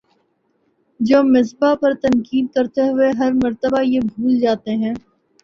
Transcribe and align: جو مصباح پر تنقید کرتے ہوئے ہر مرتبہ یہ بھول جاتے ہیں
جو 0.99 1.21
مصباح 1.25 1.73
پر 1.81 1.93
تنقید 2.01 2.45
کرتے 2.55 2.87
ہوئے 2.89 3.09
ہر 3.19 3.31
مرتبہ 3.43 3.81
یہ 3.83 3.99
بھول 4.07 4.39
جاتے 4.39 4.75
ہیں 4.77 4.93